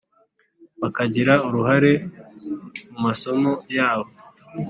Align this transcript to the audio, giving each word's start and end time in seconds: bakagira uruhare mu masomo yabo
bakagira 0.81 1.33
uruhare 1.47 1.91
mu 2.89 2.97
masomo 3.05 3.51
yabo 3.75 4.11